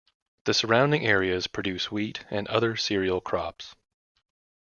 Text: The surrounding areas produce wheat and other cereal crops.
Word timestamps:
The 0.45 0.55
surrounding 0.55 1.05
areas 1.05 1.45
produce 1.45 1.91
wheat 1.91 2.25
and 2.31 2.47
other 2.47 2.75
cereal 2.75 3.21
crops. 3.21 3.75